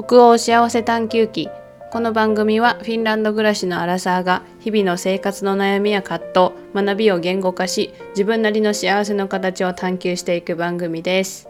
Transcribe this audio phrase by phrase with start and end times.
[0.00, 1.48] 北欧幸せ探求記。
[1.90, 11.48] この番組はフィンランド暮らしのアラサーが日々の生活の悩みや葛藤学びを言語化し自分なりの幸せの形を探求していく番組です。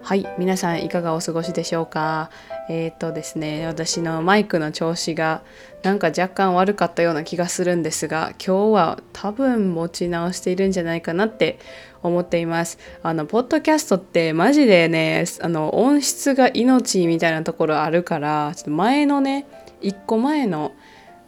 [0.00, 2.30] はい皆さんいかがお過ごしでしょうか？
[2.68, 5.42] えっ、ー、とですね私のマイクの調子が
[5.82, 11.58] なんか若干悪かったような気がするんですが今日は多分持ち直しているんじゃないかなって
[12.02, 12.78] 思っています。
[13.02, 19.46] あのポッドキャストってマジでねあの音質が命みたいなところあるからちょっと前のね
[19.82, 20.72] 1個前の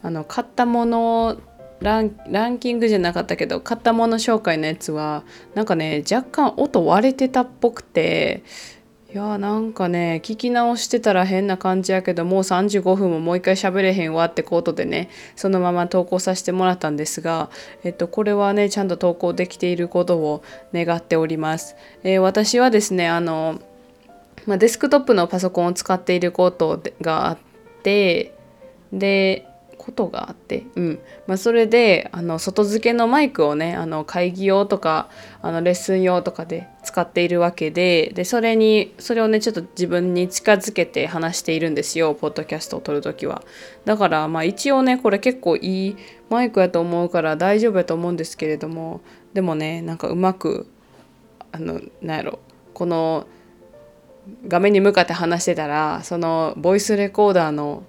[0.03, 1.37] あの買ったもの
[1.79, 8.43] ランランキングじゃなかったけど買ったもの紹介のやつはなんかね若干音割れてたっぽくて
[9.17, 17.49] いやなんかね聞き直してたら変な感じやけどもう35分ももう一回喋れへんわってことでねそのまま投稿させてもらったんですが、
[17.83, 21.75] えっと、これはねちゃんと投稿できていることを願っております。
[22.03, 23.59] えー、私はですねあの、
[24.45, 27.37] まあ、デスクトップのパソコンを使っていることがあっ
[27.81, 28.35] て
[28.93, 29.46] で
[29.87, 30.99] ことがあって、うん。
[31.27, 35.09] まあ、それであの外付けのマイクをねあの会議用とか
[35.41, 43.43] あのレッスン用とかで使っているわけででそれにそれをねちょっと自分に近づけて話しているんですよポッドキャストを撮る時は。
[43.85, 45.95] だからまあ一応ねこれ結構いい
[46.29, 48.99] マイクやと思うから大丈夫やと思うんですけれども
[49.33, 50.67] でもねなんかうまく
[51.53, 52.39] あのなんやろ
[52.73, 53.25] この
[54.49, 57.83] 画面に向かって話してたらそのボイスレコーダーの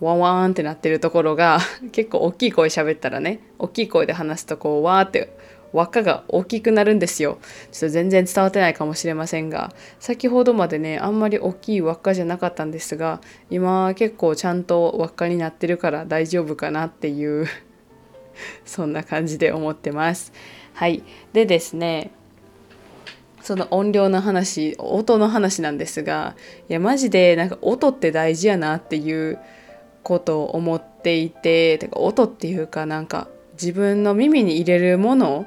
[0.00, 1.58] ワンワンってなってるところが
[1.92, 5.32] 結構大きい声喋ったらね大きい声で話すとこうわーって
[5.72, 7.38] 輪っかが大きくなるんですよ。
[7.72, 17.46] ちょっと全然伝わってないかもしれませんが先ほどまでねあんまり大きい輪っかじゃなかったんですが今結構ちゃんと輪っかになってるから大丈夫かなっていう
[18.64, 20.32] そんな感じで思ってます。
[20.74, 21.02] はい。
[21.32, 22.12] でですね
[23.42, 26.34] その音量の話音の話なんですが
[26.68, 29.38] いやマジでなんか音って大事やなっていう
[30.02, 35.46] ことを思っていててか音っていうかなんか自分の耳に入れるもの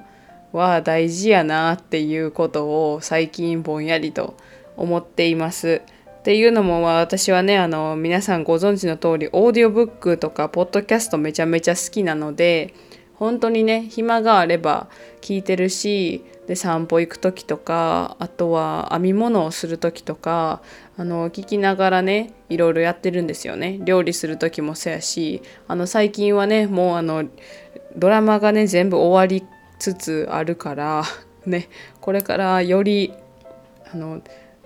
[0.51, 4.35] は大事やなっていうことを最近ぼんやりと
[4.75, 5.81] 思っています。
[6.21, 12.75] っていうのも私はねあの皆さんご存知の通りオーディオブックとかポッドキャストめちゃめちゃ好きなので
[13.15, 14.87] 本当にね暇があれば
[15.21, 20.61] 聞いてるしで散歩行く時とかあとは編み物をする時とか
[20.97, 27.23] あの聞きながらねいろいろやってるんですよね料理する時もそうやしあの最近はねもうあの
[27.95, 29.47] ドラマがね全部終わり
[29.79, 31.05] つつあるから
[31.45, 31.69] ね
[32.01, 33.13] これからより
[33.93, 34.21] あの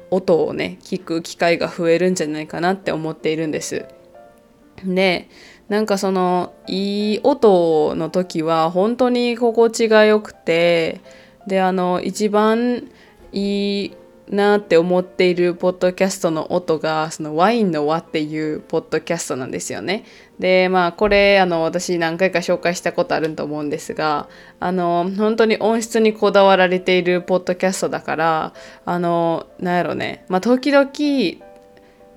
[0.10, 3.86] 音をね聞く機会が増えるんじゃないかなって思っているんです。
[4.84, 5.30] で
[5.70, 11.02] なんかそのいい音の時は本当に心地が良くて
[11.48, 12.84] であの一番
[13.32, 13.98] いい
[14.30, 20.04] なって思っているポッドキャストの音がそのワインの輪っていうポッドキャストなんですよね。
[20.40, 24.28] でまあこれあの私何回か紹介したことあると思うんですが
[24.60, 28.54] あの本当に音質にこだわられているポッドキャストだから
[28.86, 30.90] あのなんやろねまあ時々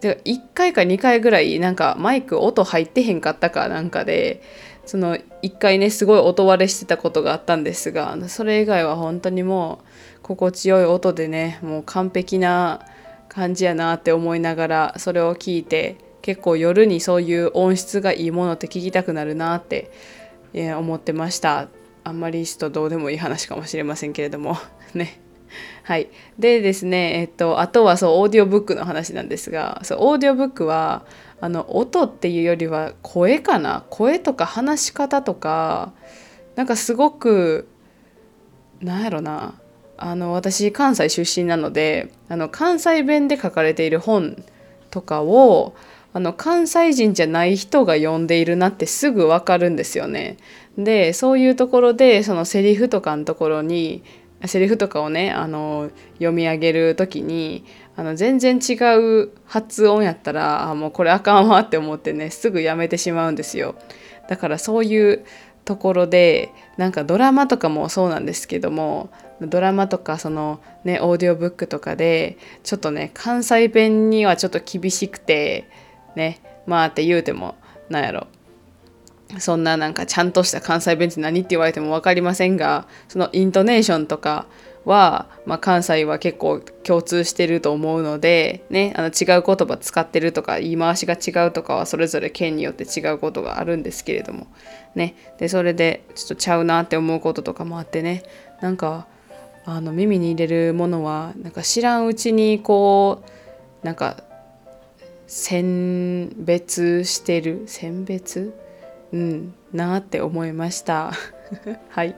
[0.00, 4.42] で1回か2回ぐらいなんかマイク音入ってへんかったかなんかで
[4.88, 9.80] その1回ねすごい音割れしてたことがあったんですがそれ以外は本当にも
[10.16, 12.86] う心地よい音でねもう完璧な
[13.28, 19.90] 感じやなって思いながらそれを聞いて結構夜にそういう音質がいいものって聞きたくなるなって
[20.54, 21.68] 思ってました。
[22.04, 24.56] あんまりちょっとどうでもいい話かもしれませんけれども。
[24.94, 25.20] ね。
[25.82, 26.08] はい。
[26.38, 31.04] でですねえっとあとはそうオーディオブックの話なんですがそうオーディオブックは
[31.40, 33.84] あの音っていうよりは声かな？
[33.90, 35.92] 声とか話し方とか
[36.56, 37.68] なんかすごく
[38.80, 39.54] なんやろな？
[39.96, 44.44] あの私関西出身なのであの関西弁で書かれている本
[44.90, 45.74] とかを
[46.12, 50.36] あの関西人じゃない人が読んでいるなってすぐ分かるんですよね。
[50.78, 54.02] でそういうところでそのセリフとかのところに
[54.46, 57.64] セリフとかをねあの読み上げる時に
[57.96, 58.74] あの全然違
[59.24, 63.74] う発音やったらあもうこれあかんわって思ってねすぐやめてしまうんですよ。
[64.28, 65.24] だからそういう
[65.64, 75.68] ところでなんかドラマとかもそうなんですけどもドラマとかそのねオーディオブックとかでちょっとね関西弁にはちょっと厳しくて
[76.14, 77.56] ねまあって言うても
[77.90, 78.28] なんやろ。
[79.38, 84.46] そんななんかちゃんとした関西弁って何って言われても分かりませんがそのイントネーションとか
[84.86, 94.46] は、まあ、関西は結構共通してると思うので、ね、あの違う言葉使ってるとか言い回しが違うとかはそれぞれ県によって違うことがあるんですけれども、
[94.94, 98.22] ね、でそれでちょっとちゃうなって思うこととかもあってね。
[98.62, 99.06] なんか
[99.66, 103.22] あの耳に入れるものはなんか知らんうちにこ
[103.82, 104.16] うなんか
[105.26, 107.64] 選別してる？
[107.66, 108.54] 選別？
[109.12, 111.12] うんなって思いました。
[111.90, 112.16] はい。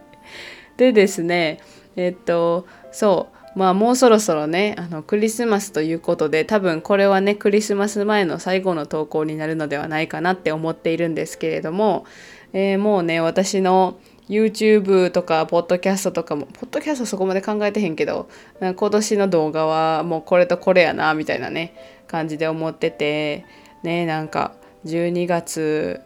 [0.77, 1.61] でですね
[1.97, 3.37] えっとそう。
[3.57, 12.05] まあもうそろそろねあのクリスマスということで多分これはねクリスマス前の最後の投稿になるのではないかなって思っているんですけれども、
[12.53, 13.99] えー、もうね私の
[14.29, 18.29] YouTube とかポッドキャストとかもポッドキャストそこまで考えてへんけど
[18.61, 21.75] 今年の動画はもうこれとこれやなみたいなね
[22.07, 23.45] 感じで思ってて
[23.83, 24.55] ねなんか
[24.85, 26.01] 12月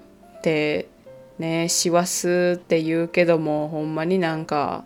[0.44, 0.88] って
[1.38, 4.84] ね師走って言うけどもほんまになんか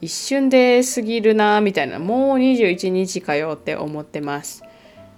[0.00, 1.98] 一瞬で過ぎるなみたいな。
[1.98, 4.62] もう21日かよって思ってます。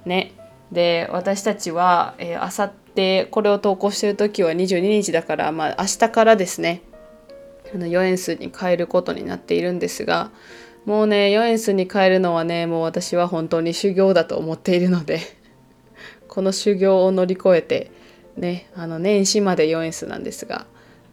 [0.04, 0.32] ね。
[0.70, 6.82] で私たちはあさってこれを投稿してる時は22日だからまあ明日からですね。
[7.74, 10.30] あの4円数に変えることになっているんですが
[10.86, 15.20] もうね4円数に変えるのはねもう私は本当に修行だと思っているので
[16.28, 17.90] この修行を乗り越えて
[18.38, 20.66] ねあの年始まで4円数なんですが、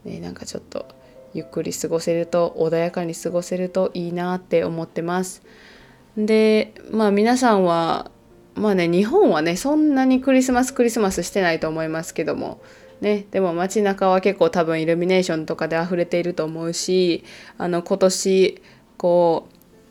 [0.03, 0.85] ね、なんかちょっと
[1.33, 5.43] ゆっくり過ごせると穏やかに過ごせるといいなって思ってます。
[6.15, 8.09] でまあ皆さんは
[8.55, 12.61] まあね日本はねそんなにクリスマスクリスマスしてないと思いますけども
[13.01, 17.23] ね、でも街中は結構多分イルミネーションとかで溢れていると思うし
[17.57, 18.61] あの今年
[18.97, 19.49] こ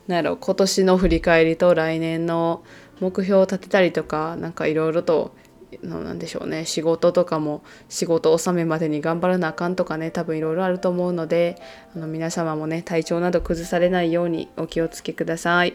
[0.09, 2.65] うなんやろ今年の振り返りと来年の
[3.01, 5.35] 目標を立てたりとか何かいろいろと
[5.83, 11.57] なんでしょうね仕事とかも仕事納めまでに頑張らなあかんとかね多分いろいろあると思うので
[11.95, 15.75] あの皆様もね体調など崩されないようにお気をつけください。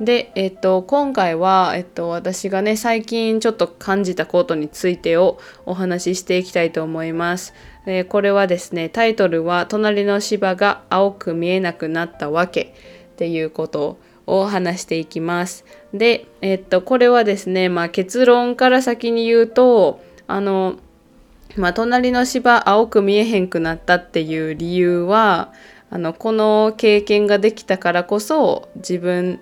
[0.00, 7.52] で、えっと、今回は、えっと、私がね最近ちょっと感じたことについてをお話ししていきたいと思います。
[7.86, 12.62] えー、これはですねタイトルは「隣の芝が青く見えなくなったわけ」
[13.12, 13.98] っていうこと
[14.38, 15.64] を話していきます。
[15.92, 20.76] で、えっと、これはですね、まあ、結論から先に言うとあの、
[21.56, 25.52] まあ、隣の芝青く見えへんくなったっていう理由は
[25.90, 29.40] あのこの経験ができたからこそ自分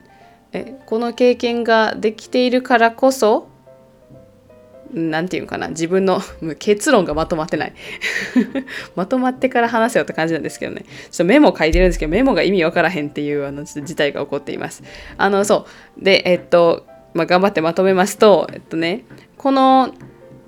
[0.53, 3.49] えこの経験ができているからこそ
[4.93, 6.21] 何て言うかな自分の
[6.59, 7.73] 結論がまとまってない。
[8.97, 10.83] まとまってから話せよって感じなんですけどね。
[10.83, 14.83] ちょっとメモ書いてるんですけどメモが意味わからへんっていうあの事態が起こっています。
[15.17, 15.67] あのそ
[16.01, 16.05] う。
[16.05, 19.05] でえっと、まあ、頑張ってまとめますとえっとね
[19.37, 19.93] この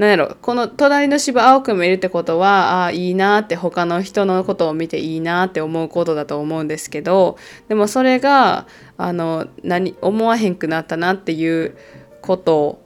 [0.01, 7.37] なんやろこの隣の芝青く見えるってことはああいいなって他の人のことを見ていいなって思うことだと思うんですけど
[7.69, 8.67] でもそれが
[8.97, 11.77] あの何思わへんくなったなっていう
[12.23, 12.83] こと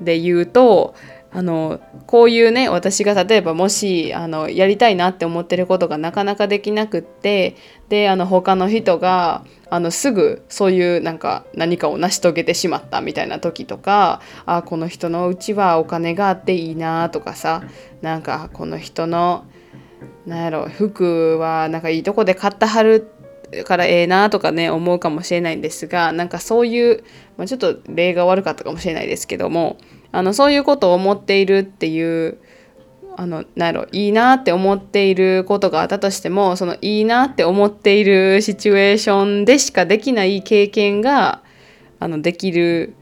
[0.00, 0.94] で言うと
[1.32, 7.56] あのこういうね私が例えばもしあのやりたいなって思ってることがなかなかできなくって
[7.88, 17.64] であの他の人があのすぐそういうなんか何かを成し遂げてしまったみたいな時とかあこの人のうちはお金があっていいなとかさ
[18.00, 19.44] なんかこの人の
[20.26, 23.06] なんやろ服はなんかいいとこで買ったはる
[23.64, 27.04] からええなとかね思うかもしれないんですがなんかそういう、
[27.36, 29.78] まあ、ちょっと例が悪かったかもしれないですけども
[30.12, 32.38] あのそういうことを思っているっていう
[33.16, 41.42] あのなんやろいいなって思っていることがあったとしてもそのいいなって思っているシチュエーションでしかできない経験が
[41.98, 42.94] あのできる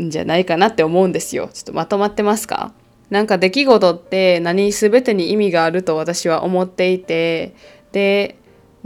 [0.00, 1.48] んじゃないかなって思うんですよ。
[1.52, 2.72] ちょっとまとまってますか？
[3.08, 7.54] なんか出来事って何全てに意味があると私は思っていて
[7.92, 8.36] で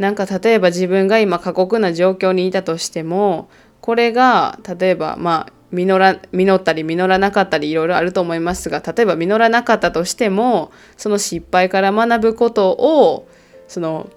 [0.00, 3.50] なんか例えば自分が今過酷な状況にいたとしても
[3.82, 13.28] これが例えばまあ実ら実ったり実らなかったりいろいろあると思いますが例えば実らなかったとしてもその失敗から学ぶことを
[13.68, 14.08] その、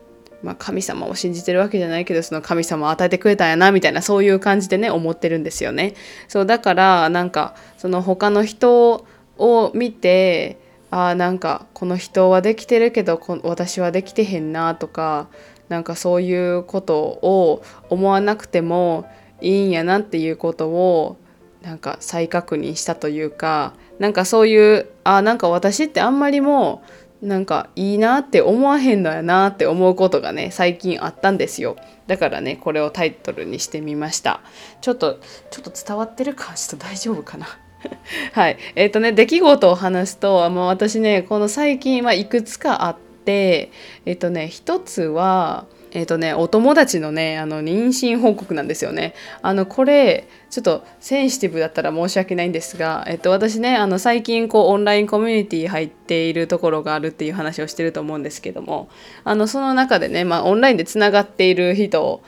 [0.42, 5.96] まあ、神様を信じてるわけじゃないけどその神様を与えてくれたんやなみたいなそういう感じでね思ってるんですよね。
[6.30, 9.06] そうだからなんかその他の人
[9.38, 10.63] を見て
[10.96, 15.28] あなんかこの人はできてるけど私はできてへんなとか
[15.68, 19.10] なんかそういうことを思わなくても
[19.42, 21.18] いいんやなっていうことを
[21.64, 26.84] なんか再確認したというかなんかそういうあなんか私ってあんまりも
[27.24, 31.76] うなんかいいなって思わへんのやなって思うことがね最近あったんですよ。
[32.06, 34.42] だからねこれをタイトルにしてみました。
[34.82, 35.20] ちょっと
[35.50, 37.48] ちょっと伝わってるかちょっと大丈夫かな。
[38.34, 43.72] はいえっ、ー、とね出来事を話すと、まあ、私ねこの最近はいくつかあって
[44.06, 49.14] えっ、ー、とね一つはえっ、ー、とね、お友達のね、あの、妊娠報告なんですよね。
[49.44, 58.90] あの、これ、ちょっとセンシティブだったら申し訳ないんですが、えっと、私ね、あの、最近、こう、オンラインコミュニティ入っているところがあるっていう話をしてると思うんですけども、
[59.24, 62.24] あの、その中でね、まあ、オンラインでつながっている人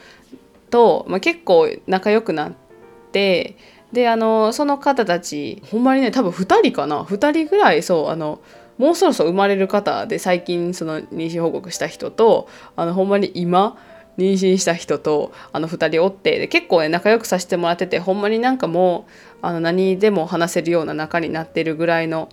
[0.69, 2.53] と、まあ、結構仲良くなっ
[3.11, 3.57] て、
[3.91, 7.03] であのその方たちほんまにね多分2人かな。
[7.03, 8.39] 2人ぐらいそうあの
[8.77, 13.77] もうそろそろ生まれる方で最近その妊娠報告した人とあのほんまに今
[14.17, 19.05] 妊娠した人とあの2人おって結構ね仲良くさせてもらっててほんまになんかも
[19.37, 22.29] うあの何でも話せるような仲になってるぐらいの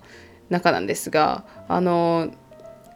[0.50, 2.30] 仲なんですがあの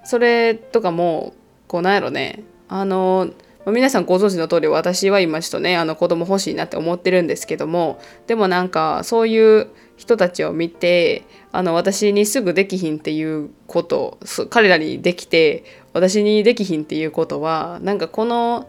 [0.05, 1.35] それとかも
[1.69, 3.31] こうなんやろねあの
[3.67, 14.19] ま皆さんご存知の通り私は今ちょっとねあの子供欲しいなって思ってるんですけどもでもなんかそういう人たちを見てあの私にすぐできひんっていうこと
[14.51, 18.69] 彼らにできて私にできひんっていうことはなんかこの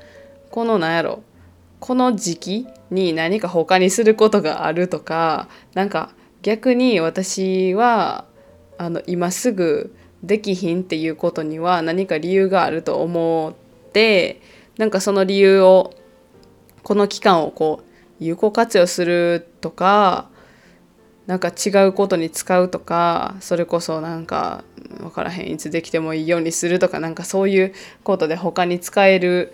[0.49, 1.21] このなんやろ
[1.79, 6.09] この時期に何か他にすることがあるとかなんか
[6.41, 8.25] 逆に私は
[8.79, 13.53] あの今すぐできひんっていうことには何か理由があると思
[13.87, 14.41] って
[14.77, 15.93] なんかその理由を
[16.83, 17.87] この期間をこう
[18.19, 20.29] 有効活用するとか
[21.25, 24.63] なんか違うことに使うとかそれこそなんか
[24.99, 29.51] 分からへんいつできてもいいようにするとかなんかそういうことで他に使える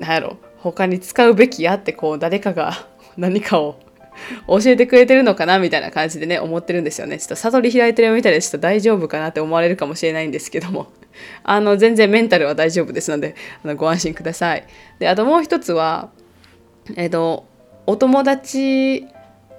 [0.00, 3.78] なんやろ他に使うべきやってこう誰かが 何かを
[4.46, 7.18] 教えてくれてるのかなみたいな感じでね思ってるんですよね。
[7.18, 10.88] ちょっと悟り開いてるみたいでちょっと大丈夫かなって思われるかもしれないんですけども。
[11.42, 13.34] あの全然メンタルは大丈夫ですので
[13.64, 14.64] あのご安心ください。
[14.98, 16.10] であともう一つは
[16.96, 17.44] えっ、と
[17.86, 19.06] お友達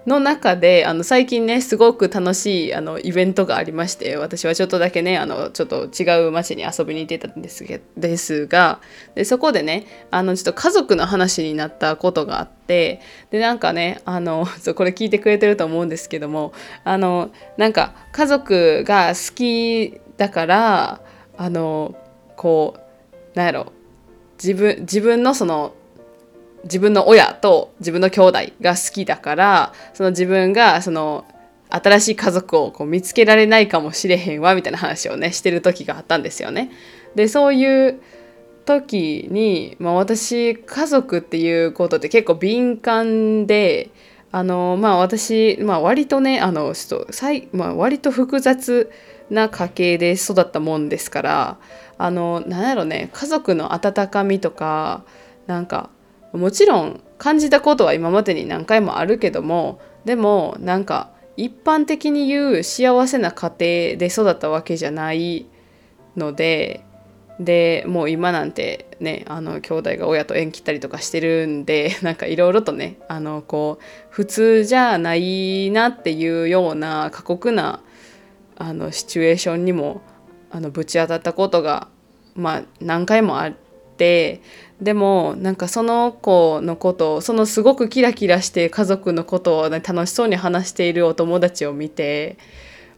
[0.05, 8.79] の中であの最近ねすごく楽しいあのイベントがありまして私はちょっとだけねあのちょっと違う街に遊びに行ってたんですけですが
[9.15, 16.53] でそこでねあのちょっと家族の話になったことがあってでなんかねあの これ聞いてくれてると思うんですけども
[16.83, 21.01] あのなんか家族が好きだから
[21.37, 21.95] あの
[22.35, 23.73] こうなんやろ
[24.41, 25.73] 自分自分のその
[26.63, 31.25] 自分の親と自分の兄弟が好きだからその自分がその
[31.69, 36.71] 新しい家族をこう見つけられないかもしれへんわみたいな話をねしてる時があったんですよね。
[37.15, 38.01] でそういう
[38.65, 43.89] 時に、まあ、私家族っていうことって結構敏感で
[44.31, 48.91] あのまあ私、まあ、割とねあのちょっとまあ、割と複雑
[49.29, 51.57] な家系で育ったもんですから
[51.97, 55.03] あのなんやろね家族の温かみとか
[55.47, 55.89] なんか
[56.33, 63.55] もちろん感じたことは今までに何回もあるけどもでもなんか一般的に言う幸せな家庭
[63.98, 65.48] で育ったわけじゃない
[66.15, 66.86] ので
[67.39, 77.81] でもう今なんてねあの兄弟が親と縁切ったりとかしてるんで なんかいろいろとねあのこう普通じゃないなっていうような過酷な
[78.57, 80.01] あのシチュエーションにも
[80.51, 81.88] あのぶち当たったことが
[82.36, 83.53] まあ何回もあっ
[83.98, 84.41] て
[84.81, 92.38] でもなんかその子のことそのすごくキラキラして家族のことを、ね、楽しそうに話しているお友達を見て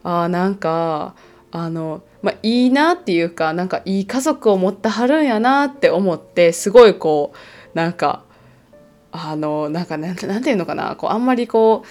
[0.04, 1.14] あなんか
[1.50, 8.22] あの、まあ、いいなっていうかなんかいい家族を持ってはるんやなって思ってすごいこうなんか
[9.10, 11.84] あのなんかなんていうのかなこうあんまりこ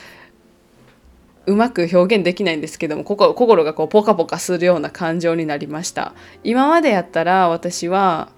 [1.45, 6.13] ううまく表現できないんですけども心心がこうポカポカするような感情になりました。
[6.43, 8.29] 今までやったら私は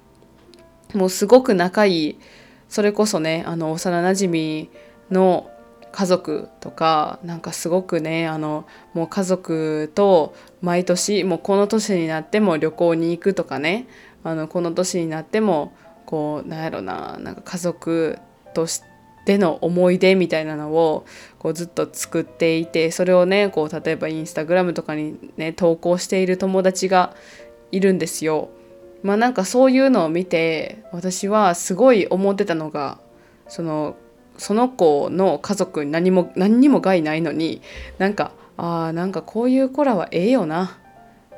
[0.94, 2.20] もうすごく仲いい
[2.70, 4.70] それこそねあの幼なじみ
[5.12, 5.50] の
[5.92, 13.88] 家族とかなんかすごくねあのもう家族と毎年もうこの年になっても旅行に行くとかね
[14.24, 15.74] あのこの年になっても
[16.08, 18.18] こうなんやろななんか家族
[18.56, 18.82] とし
[19.26, 21.06] ての思い出みたいなのを
[21.38, 27.16] こうずっと作っていてそれをねこう例えばインスタグラムとかにね投稿している友達が
[27.72, 28.50] いるんですよ。
[29.04, 33.00] まあなんかそういうのを見て私はすごい思ってたのが
[33.48, 33.96] その
[34.38, 37.62] その子の家族に何も何にも害ないのに
[38.00, 40.80] なんかあーなんかこういう子らはええよな。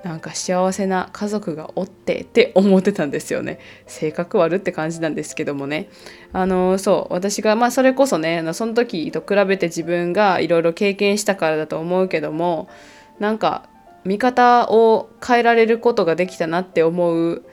[0.03, 3.57] なんか幸せな家族がおってって思ってたんですよね。
[3.87, 5.89] 性格悪って感じなんですけどもね。
[6.31, 12.69] あのそう私がまあそれこそねその時と比べて自分がいろいろ経験したからだと思うけども
[13.17, 13.67] なんか
[14.03, 17.43] 見方を変えられることができたなって思う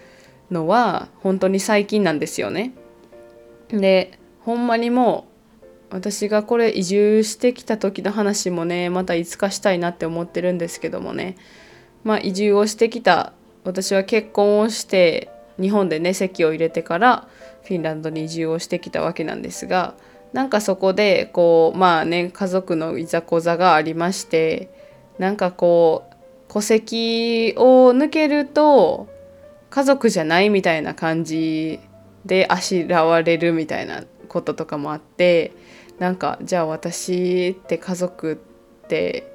[0.53, 2.73] のは本当に最近なんですよね。
[3.69, 5.27] でほんまにも
[5.91, 11.37] う私がこれ移住してきた時の話もねまたいつかしたいなって思ってるんですけどもね
[12.05, 13.33] まあ移住をしてきた
[13.65, 15.31] 私は結婚をして
[15.61, 17.29] 日本でね籍を入れてから
[17.63, 19.95] フィンランドに移住をしてきたわけなんですが
[20.33, 24.71] なんかそこでこうまあね家族のいざこざがありまして
[25.19, 26.13] なんかこう
[26.53, 29.09] 戸籍を抜けると
[29.73, 31.81] 家族じゃないみたいな感じ
[32.27, 35.53] であしらわれるみたいなこととかもあって
[35.99, 38.35] なんかじゃあ私って家族
[38.85, 39.27] って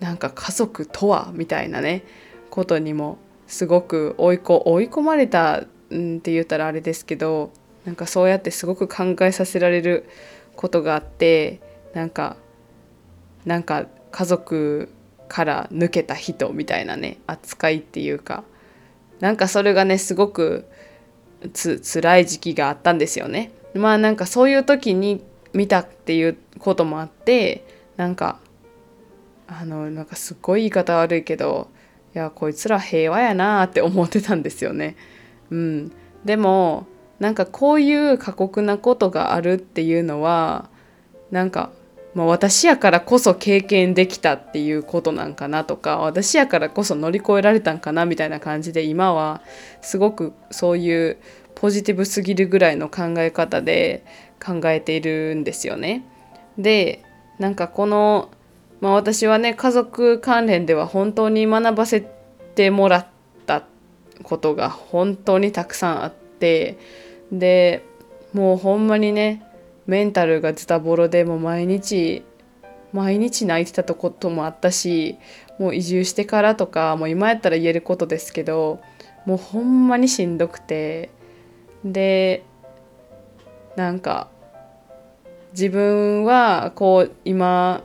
[0.00, 2.04] なんか家族とはみたいなね
[2.50, 3.16] ことにも
[3.46, 7.50] すごく追い追い込まれた、ん、って言ったらあれですけど
[7.86, 10.04] なんかそうやってすごく考えさせられる
[10.56, 11.62] ことがあって
[11.94, 12.36] なんか
[13.46, 14.90] なんか家族
[15.28, 18.44] から抜けた人みたいなね扱いっていうか
[19.20, 20.66] なんかそれがねすごく
[21.52, 23.52] つ辛い時期があったんですよね。
[23.74, 27.64] まあなんかそういう時に見たっていうこともあって
[27.96, 28.38] なんか
[29.46, 31.68] あのなんかすっごい言い方悪いけど
[32.14, 34.96] いやこいつら平和やなって思ってたんですよね。
[35.50, 35.92] うん、
[36.24, 36.86] でも
[37.20, 40.68] なんかこういう過酷なことがあるっていうのは
[41.34, 41.70] なんか、
[42.14, 49.42] まあ、私やからこそ経験できたっていうことなんかなとか私やからこそ乗り越えられたんかなみたいな感じで今は
[49.82, 51.18] すごくそういう
[51.56, 54.04] ポジティブすぎるぐらいの考え方で
[54.44, 56.04] 考えているんですよね。
[56.56, 57.02] で
[57.38, 58.30] なんかこの、
[58.80, 62.06] まあ、私はね家族関連では本当に学ばせ
[62.54, 63.06] てもらっ
[63.46, 63.64] た
[64.22, 66.78] ことが本当にたくさんあって
[67.32, 67.84] で
[68.32, 69.42] もうほんまにね
[69.86, 72.24] メンタルがズタボロでも毎日
[72.92, 75.18] 毎日泣いてたとこともあったし
[75.58, 78.80] もう移住してからとかもう今やったら言えることですけど
[79.26, 81.10] もうほんまにしんどくて
[81.84, 82.44] で
[83.76, 84.28] なんか
[85.52, 87.82] 自分はこう今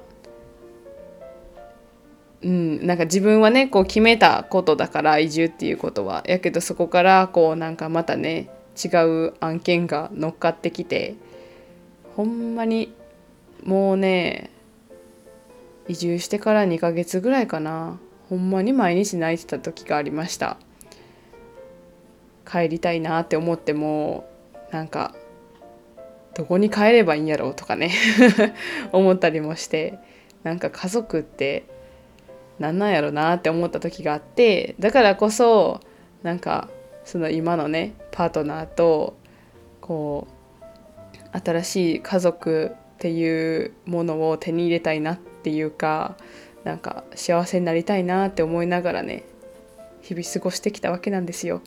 [2.42, 6.24] うんなんか自分はねこう決めたことだから移住っていうことは。
[6.26, 8.50] やけどそこからこうなんかまたね
[8.82, 11.16] 違う案件が乗っかってきて
[12.20, 12.94] ほんまに
[13.64, 14.50] もうね
[15.88, 17.98] 移住してから2ヶ月ぐらいかな。
[18.30, 20.58] ほんまに毎日泣いてた時がありました。
[22.46, 24.30] 帰りたいなって思っても
[24.70, 25.16] なんか
[26.36, 27.90] どこに帰ればいいんやろうとかね。
[28.92, 29.98] 思ったりもして
[30.44, 31.64] なんか家族って
[32.60, 35.80] なんなんやろなって思った時があってだからこそ
[36.22, 36.68] なんか
[37.06, 39.16] その今のねパートナーと
[39.80, 40.39] こう
[41.32, 46.18] 新しい家族っていうものを手に入れたいなっていうか
[46.64, 49.24] なんか幸せになりたいなって思いながらね
[50.02, 51.62] 日々過ごしてきたわけなんですよ。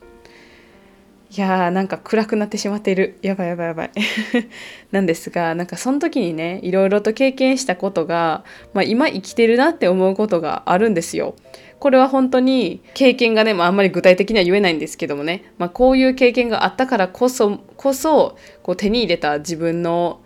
[1.34, 3.18] いやーなんか暗くなってしまっている。
[3.22, 3.90] やばいやばいやばい。
[4.92, 11.34] なんですがなんかその時にねいろいろと経験したことが、まあ、今生きてるなって思うことがあるんですよ。
[11.78, 20.20] これは本当に経験がね、まあ、あんまり具体的には言えないんですけどもね、まあ、こういう経験があったからこそこそこう手に入れた自分の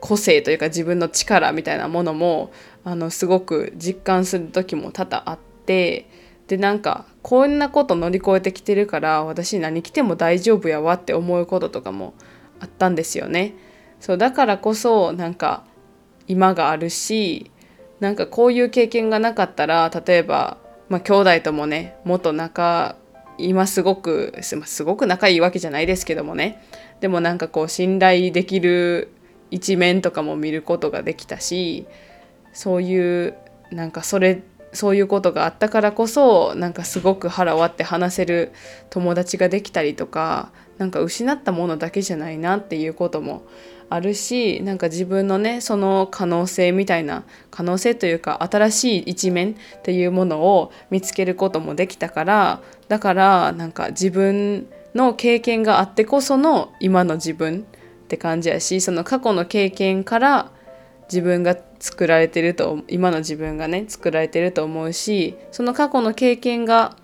[0.00, 2.52] 個性というか自分の力みたいなものも
[2.84, 6.07] あのすごく実感する時も多々あって
[6.48, 12.14] でなんかこんなこと乗り越えてきてるから私何着ても大丈夫やわって思うこととかも
[12.58, 13.54] あったんですよね。
[14.00, 15.64] そうだからこそなんか
[16.26, 17.50] 今があるし
[18.00, 20.58] なんかこういう経験がなかったら例えば
[20.88, 22.96] まあ、兄弟ともね元仲
[23.36, 26.62] 今すごくすごく仲いいわけじゃないですけどもね
[27.00, 29.12] でもなんかこう信頼できる
[29.50, 31.86] 一面とかも見ることができたし
[32.52, 33.36] そういう
[33.70, 34.42] なんかそれ
[34.78, 38.52] そういうことがあったからこそなんかすごく腹割って話せる
[38.90, 43.42] 友達ができたりとかなんか失ったものだけじゃないなっていうことも
[43.90, 57.66] あるしなんか自分のねその可能性みたいな可能性というか新しい一面っていうものを見つけることもできたからだからなんか自分の経験があってこその今の自分
[58.04, 60.52] って感じやしその過去の経験から
[61.08, 66.96] 自分が作られてると今の自分がね作られてると思うしその過去の経験が、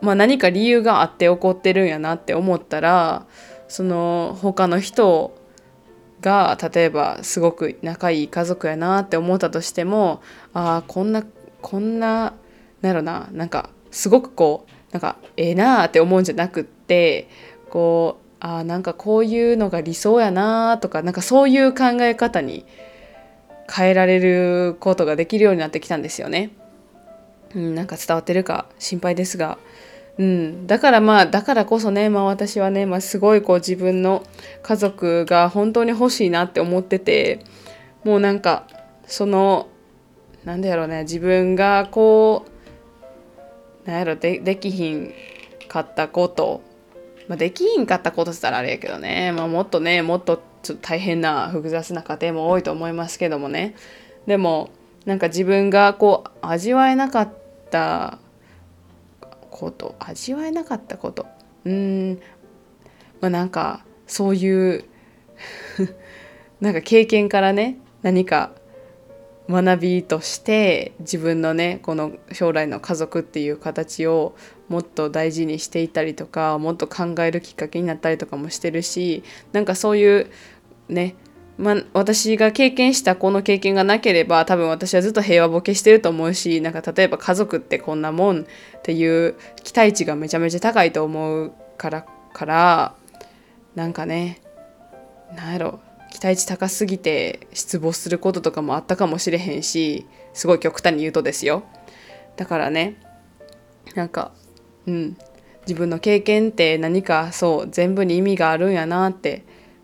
[0.00, 3.26] まあ、何か理由があって起こってるんやなって思ったら
[3.68, 5.36] その他の人
[6.20, 10.22] が例えばすごく仲いい家族やなって思ったとしても
[10.54, 11.24] ああこんな
[11.60, 12.34] こんな
[12.80, 17.28] なんやろななんかすごくこうなんかええなーって思うんじゃなくって
[17.70, 22.66] こうあなんかこういうのが理想やなとかなんかそういう考え方に
[23.70, 26.50] 変えられることができるようになってきたんですよね。
[27.54, 29.58] うん、なんか伝わってるか心配ですが。
[30.18, 34.22] うん、だからまあだからこそね、まあ、私はね、まあ、すごいこう自分の
[34.62, 37.40] 家族が本当に欲しいなって思ってて
[38.04, 38.66] もうなんか
[39.06, 39.68] その
[40.44, 42.44] なんだろうね自分がこ
[43.86, 45.14] うなんやろでできひん
[45.68, 46.62] かったこと、
[47.26, 53.74] まあ、できひんかったことしたらあれやけどね、まあ、もっとねもっとちょっと大変な複雑な家庭も多いと思いますけどもね。
[54.26, 54.70] でも
[55.04, 57.32] なんか自分がこう味わえなかっ
[57.70, 58.18] た
[59.50, 61.26] こと味わえなかったこと。
[61.64, 62.20] うん。
[63.20, 64.84] まあなんかそういう
[66.60, 68.52] なんか経験からね何か
[69.48, 74.36] 学びとして自分のねこの将来の家族っていう形を
[74.68, 80.30] もっと大事にしていたりとかもっと考えるきっかけになったりとかもしてるしなんかそういう
[80.88, 81.16] ね
[81.58, 88.44] ま、私が経験したこの経験がなければ多分私はずっと平和ボケしてると思うしなんか例えば家族ってこんなもんっ
[88.82, 92.94] ていう期待値がめちゃめちゃ高いと思うからから
[93.74, 94.40] なんかね
[95.36, 95.80] なんやろ
[96.12, 101.64] 期待値高すぎて失望することとかもあったかもしれへんしすごい極端に言うとですよ。
[102.36, 102.96] だからね
[103.94, 104.32] なんか
[104.86, 105.16] うん
[105.62, 109.42] 自分の経験って何かそう全部に意味があるんやなって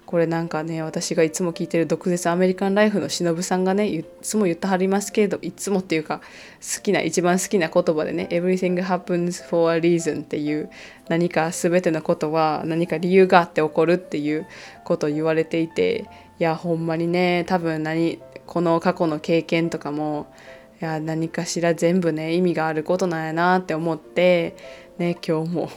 [0.09, 6.23] これなんかね私がいつも聞いてる毒舌アメリカンライフのしのぶさんがねいつも言ってはりますけれどいつもっていうか
[6.63, 10.71] 好きな一番好きな言葉でね「Everything happens for a reason」っていう
[11.11, 14.47] 何か全てのことは何か理由があって起こるっていう
[14.87, 16.07] ことを言われていて
[16.39, 20.33] いやほんまにね多分何この過去の経験とかも
[20.81, 24.57] いや何かしら全部ね意味があることなんやなって思って
[24.97, 25.71] ね今日も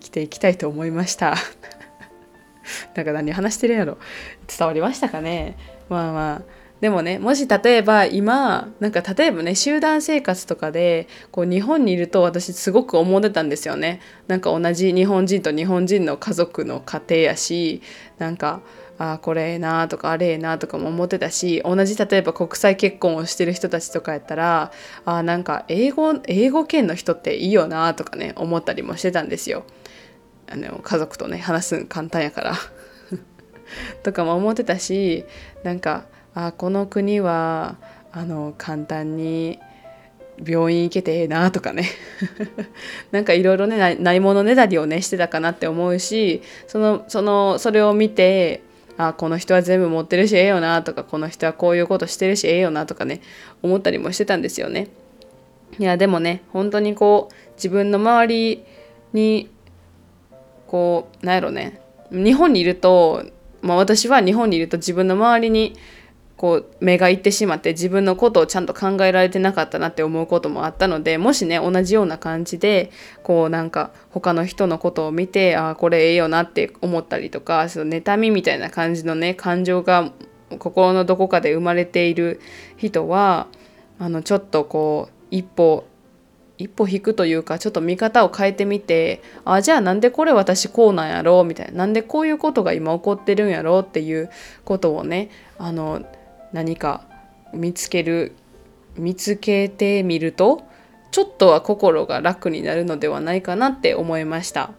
[0.00, 1.36] 生きていきたいと思いました。
[2.94, 3.98] なんか何話してるやろ？
[4.46, 5.56] 伝わりましたかね？
[5.88, 6.66] まあまあ。
[6.78, 14.00] でもねもし例えば今なんか例えばね集団生活とかでこう日本にいると私すごく思ってたんですよね。
[14.26, 17.80] なんか同じ日本人と日本人の家族の家庭やし
[18.18, 18.60] なんか
[18.98, 24.70] あこれええなとかあれええなとかも思ってたし同じ例えば国際結婚をしてる人たちとかやったら
[25.06, 29.64] あなんか英語英語圏の人っていいよなとかね思ったりもしてたんですよ。
[30.48, 32.54] あの家族とね話すん簡単やから
[34.02, 35.24] とかも思ってたし
[35.62, 36.04] なんか
[36.34, 37.76] あこの国は
[38.12, 39.58] あの簡単に
[40.44, 41.84] 病院行けてええなとかね
[43.10, 48.62] なんかいろいろねないものねだりをねしてたかなって思うしそのそのそれを見て
[48.98, 53.20] あこの人は全部持ってるしええよなとかこの人はこういうことしてるしええよなとかね
[53.62, 54.88] 思ったりもしてたんですよね。
[55.78, 58.64] いやでもね本当にこう自分の周り
[59.12, 59.50] に
[60.66, 61.80] こうなんやろね。
[62.10, 63.24] 日本にいると、
[63.62, 65.76] まあ、私は日本にいると自分の周りに
[66.36, 72.90] こう目がいってしまって自分のことをちゃんと考えられてなかったなって思うこともあったのでもしね同じような感じで
[73.22, 80.12] こうなんか他の人のことを見てああこれええよなって思ったりとかその妬みみたいな感じのね感情が
[80.58, 82.40] 心のどこかで生まれている
[82.76, 83.46] 人は
[83.98, 85.86] あのちょっとこう一歩
[86.58, 94.30] 一歩引くというかちょっと見方を変えてみてあじゃあなんでこれ私こうなんやろうみたいななんでこういうことが今起こってるんやろうっていう
[94.64, 96.04] ことをねあの
[96.52, 97.04] 何か
[97.52, 98.34] 見つける
[98.96, 100.64] 見つけてみると
[101.10, 104.72] ちょっとは心が楽になるのではないかなって思いました。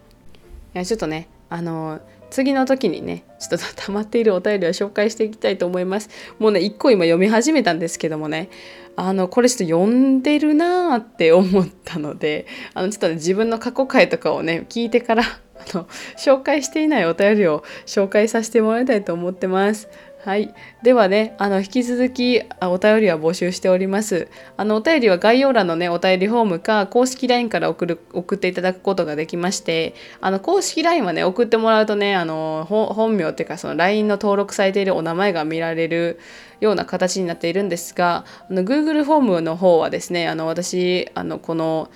[0.76, 6.10] いやちょっとねあの次の時にねちょっと溜まっているお便りを紹介していきたいと思います。
[6.40, 8.50] もうね一個今読み始めたんですけどもね
[8.96, 15.86] あのこれちょっと読んでるなーって思ったのであのちょっとね自分の過去回とかをね聞いてからあの
[16.18, 19.88] 紹介していないお便りを紹介させてもらいたいと思ってます。
[20.20, 20.54] はい。
[20.82, 24.28] ではね、あの、引き続きお便りは募集しております。
[24.58, 36.20] あの、お便りは概要欄のね、お便りフォームか、公式 LINE から送る、送っていただくことができまして、あの、公式 LINE はね、送ってもらうとね、あの、本名っていうか、その LINE の登録されているお名前が見られる
[36.60, 41.90] ような形になっているんですが、あの、Google フォームの方はですね、あの、私、あの、この、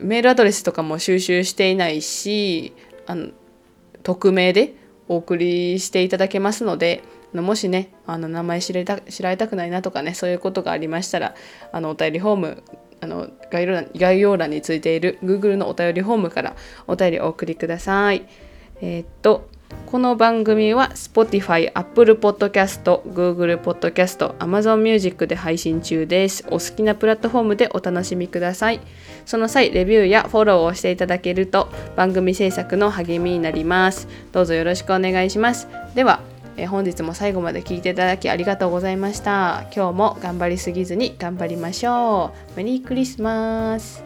[0.00, 2.74] メールアドレスとかも収集していないし、
[3.06, 3.30] あの、
[4.02, 4.74] 匿名で
[5.08, 11.34] お送りしていただけますので、もしねあの名前知られた知られたくないなとかねそういうことがありましたら
[11.72, 12.62] あのお便りフォーム
[13.00, 18.26] あの概要欄概要欄についている Google のお便りフォームからお便りお送りください。
[18.80, 19.48] えー、っと
[19.86, 26.44] この番組は Spotify、Apple Podcast、Google Podcast、Amazon Music で配信中です。
[26.48, 28.80] お好きなプラットフォームでお楽しみください。
[29.24, 34.08] その際、レビューやフォローをしていただけると番組制作の励みになります。
[34.32, 35.68] どうぞよろしくお願いします。
[35.94, 36.20] では、
[36.56, 39.66] え本日も最後まで聞いていただきありがとうございました。
[39.74, 42.56] 今日も頑張りすぎずに頑張りましょう。
[42.56, 44.05] メリークリスマス